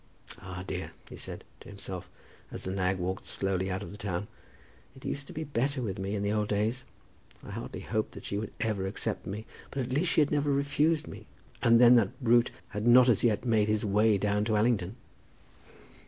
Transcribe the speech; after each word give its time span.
"Ah 0.41 0.63
dear," 0.65 0.93
he 1.09 1.15
said, 1.15 1.43
to 1.59 1.69
himself, 1.69 2.09
as 2.49 2.63
the 2.63 2.71
nag 2.71 2.97
walked 2.97 3.27
slowly 3.27 3.69
out 3.69 3.83
of 3.83 3.91
the 3.91 3.99
town, 3.99 4.27
"it 4.95 5.05
used 5.05 5.27
to 5.27 5.31
be 5.31 5.43
better 5.43 5.79
with 5.83 5.99
me 5.99 6.15
in 6.15 6.23
the 6.23 6.31
old 6.31 6.47
days. 6.47 6.83
I 7.45 7.51
hardly 7.51 7.81
hoped 7.81 8.13
that 8.13 8.25
she 8.25 8.39
would 8.39 8.51
ever 8.59 8.87
accept 8.87 9.27
me, 9.27 9.45
but 9.69 9.79
at 9.83 9.93
least 9.93 10.11
she 10.13 10.21
had 10.21 10.31
never 10.31 10.51
refused 10.51 11.07
me. 11.07 11.27
And 11.61 11.79
then 11.79 11.97
that 11.97 12.19
brute 12.19 12.49
had 12.69 12.87
not 12.87 13.09
as 13.09 13.23
yet 13.23 13.45
made 13.45 13.67
his 13.67 13.85
way 13.85 14.17
down 14.17 14.43
to 14.45 14.57
Allington!" 14.57 14.95